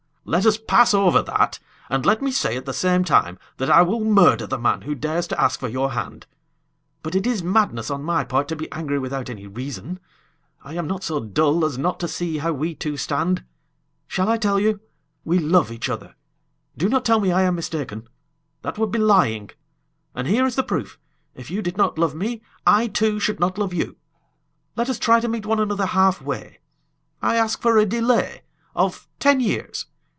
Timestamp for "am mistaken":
17.41-18.07